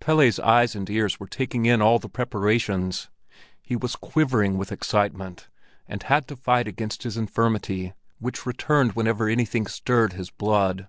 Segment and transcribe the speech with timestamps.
[0.00, 3.10] Pelle's eyes and ears were taking in all the preparations.
[3.62, 5.46] He was quivering with excitement,
[5.86, 10.88] and had to fight against his infirmity, which returned whenever anything stirred his blood.